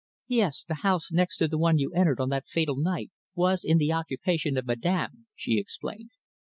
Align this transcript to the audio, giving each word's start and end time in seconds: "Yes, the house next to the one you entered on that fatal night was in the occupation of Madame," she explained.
"Yes, 0.29 0.63
the 0.63 0.81
house 0.81 1.11
next 1.11 1.37
to 1.37 1.47
the 1.47 1.59
one 1.59 1.77
you 1.77 1.93
entered 1.93 2.19
on 2.19 2.29
that 2.29 2.47
fatal 2.47 2.75
night 2.75 3.11
was 3.35 3.63
in 3.63 3.77
the 3.77 3.91
occupation 3.91 4.57
of 4.57 4.65
Madame," 4.65 5.27
she 5.35 5.59
explained. 5.59 6.09